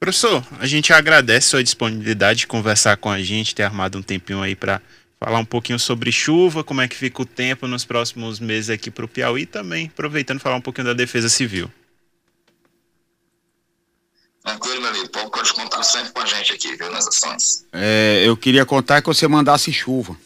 Professor, 0.00 0.46
a 0.60 0.66
gente 0.66 0.92
agradece 0.92 1.48
sua 1.48 1.62
disponibilidade 1.62 2.40
de 2.40 2.46
conversar 2.46 2.96
com 2.96 3.10
a 3.10 3.20
gente, 3.20 3.54
ter 3.54 3.64
armado 3.64 3.98
um 3.98 4.02
tempinho 4.02 4.40
aí 4.40 4.54
para 4.54 4.80
falar 5.18 5.38
um 5.40 5.44
pouquinho 5.44 5.78
sobre 5.78 6.12
chuva, 6.12 6.62
como 6.62 6.80
é 6.80 6.86
que 6.86 6.96
fica 6.96 7.20
o 7.20 7.26
tempo 7.26 7.66
nos 7.66 7.84
próximos 7.84 8.38
meses 8.38 8.70
aqui 8.70 8.90
para 8.90 9.04
o 9.04 9.08
Piauí 9.08 9.42
e 9.42 9.46
também 9.46 9.86
aproveitando 9.86 10.38
falar 10.38 10.56
um 10.56 10.60
pouquinho 10.60 10.86
da 10.86 10.94
defesa 10.94 11.28
civil. 11.28 11.70
Tranquilo, 14.44 14.80
meu 14.80 14.90
amigo. 14.90 15.08
Pode 15.08 15.52
contar 15.52 15.82
sempre 15.82 16.12
com 16.12 16.20
a 16.20 16.26
gente 16.26 16.52
aqui, 16.52 16.76
viu, 16.76 16.90
nas 16.90 17.06
ações. 17.06 17.66
É, 17.72 18.22
eu 18.24 18.36
queria 18.36 18.64
contar 18.64 19.02
que 19.02 19.08
você 19.08 19.26
mandasse 19.26 19.72
chuva, 19.72 20.16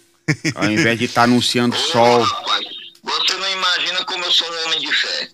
ao 0.54 0.70
invés 0.70 0.98
de 0.98 1.06
estar 1.06 1.22
tá 1.22 1.24
anunciando 1.24 1.74
Ô, 1.74 1.78
sol. 1.78 2.22
Rapaz, 2.22 2.64
você 3.02 3.34
não 3.34 3.50
imagina 3.50 4.04
como 4.04 4.22
eu 4.22 4.30
sou 4.30 4.46
um 4.46 4.66
homem 4.66 4.80
de 4.80 4.92
fé. 4.92 5.28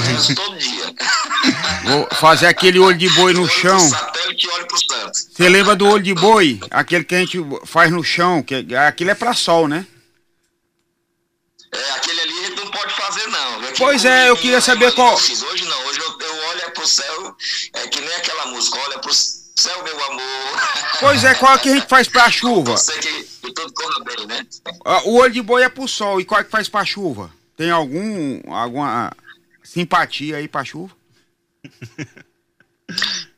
Rezo 0.00 0.34
todo 0.34 0.56
dia. 0.58 0.94
Vou 1.84 2.08
fazer 2.12 2.46
aquele 2.46 2.78
olho 2.78 2.96
de 2.96 3.08
boi 3.10 3.32
no 3.32 3.48
chão. 3.48 3.78
Você 5.12 5.48
lembra 5.48 5.74
do 5.76 5.86
olho 5.86 6.02
de 6.02 6.14
boi? 6.14 6.60
Aquele 6.70 7.04
que 7.04 7.14
a 7.14 7.18
gente 7.18 7.38
faz 7.64 7.90
no 7.90 8.02
chão, 8.02 8.42
que 8.42 8.74
aquilo 8.74 9.10
é 9.10 9.14
para 9.14 9.34
sol, 9.34 9.68
né? 9.68 9.86
É, 11.72 11.90
aquele 11.92 12.20
ali 12.20 12.32
a 12.32 12.48
gente 12.48 12.56
não 12.56 12.70
pode 12.70 12.94
fazer 12.94 13.26
não. 13.28 13.56
Aquele 13.56 13.76
pois 13.76 14.04
é, 14.04 14.30
eu 14.30 14.36
queria 14.36 14.60
saber 14.60 14.92
qual. 14.92 15.14
Hoje 15.14 15.64
não, 15.64 15.86
hoje 15.86 16.00
eu, 16.00 16.18
eu 16.20 16.48
olho 16.48 16.60
é 16.62 16.70
pro 16.70 16.86
céu, 16.86 17.36
é 17.74 17.86
que 17.88 18.00
nem 18.00 18.14
aquela 18.14 18.46
música, 18.46 18.78
olha 18.78 18.98
pro 18.98 19.12
céu, 19.12 19.84
meu 19.84 20.04
amor. 20.04 20.22
Pois 21.00 21.24
é, 21.24 21.34
qual 21.34 21.54
é 21.54 21.58
que 21.58 21.68
a 21.68 21.74
gente 21.74 21.86
faz 21.86 22.08
pra 22.08 22.30
chuva? 22.32 22.72
Eu 22.72 22.78
sei 22.78 22.98
que, 22.98 23.22
que 23.22 23.52
tudo 23.52 23.72
corra 23.72 24.04
bem, 24.04 24.26
né? 24.26 24.46
O 25.04 25.16
olho 25.16 25.32
de 25.32 25.42
boi 25.42 25.62
é 25.62 25.68
pro 25.68 25.86
sol, 25.86 26.20
e 26.20 26.24
qual 26.24 26.40
é 26.40 26.44
que 26.44 26.50
faz 26.50 26.68
pra 26.68 26.84
chuva? 26.84 27.30
Tem 27.56 27.70
algum, 27.70 28.40
alguma 28.54 29.12
simpatia 29.68 30.38
aí 30.38 30.48
pra 30.48 30.64
chuva? 30.64 30.96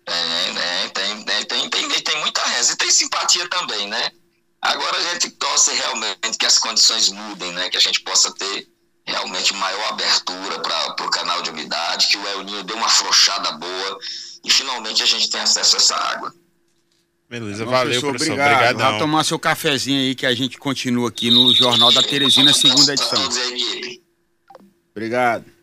Tem, 0.05 0.53
né? 0.55 0.89
Tem, 0.95 1.25
tem, 1.25 1.47
tem, 1.47 1.71
tem, 1.71 1.89
tem 2.03 2.21
muita 2.21 2.43
reza. 2.43 2.73
E 2.73 2.77
tem 2.77 2.91
simpatia 2.91 3.49
também, 3.49 3.89
né? 3.89 4.13
Agora 4.63 4.97
a 4.97 5.13
gente 5.13 5.31
torce 5.31 5.73
realmente 5.73 6.39
que 6.39 6.47
as 6.47 6.59
condições 6.59 7.09
mudem, 7.09 7.53
né? 7.53 7.69
Que 7.69 7.77
a 7.77 7.81
gente 7.81 8.01
possa 8.03 8.33
ter 8.35 8.69
realmente 9.05 9.53
maior 9.55 9.89
abertura 9.89 10.61
para 10.61 11.07
o 11.07 11.11
canal 11.11 11.43
de 11.43 11.51
umidade, 11.51 12.07
que 12.07 12.17
o 12.17 12.27
El 12.29 12.45
Ninho 12.45 12.63
dê 12.63 12.75
uma 12.75 12.87
afrouxada 12.87 13.53
boa 13.53 13.99
e 14.45 14.51
finalmente 14.51 15.03
a 15.03 15.07
gente 15.07 15.29
tenha 15.31 15.43
acesso 15.43 15.77
a 15.77 15.79
essa 15.79 15.97
água. 15.97 16.35
Beleza, 17.29 17.65
Bom, 17.65 17.71
valeu, 17.71 18.01
professor. 18.01 18.35
professor. 18.37 18.55
Obrigado. 18.55 18.79
Vá 18.79 18.99
tomar 18.99 19.25
seu 19.25 19.39
cafezinho 19.39 20.01
aí 20.01 20.15
que 20.15 20.27
a 20.27 20.35
gente 20.35 20.59
continua 20.59 21.09
aqui 21.09 21.31
no 21.31 21.53
Jornal 21.55 21.93
da 21.93 22.03
Teresina, 22.03 22.53
segunda 22.53 22.93
edição. 22.93 23.29
Obrigado. 24.93 25.60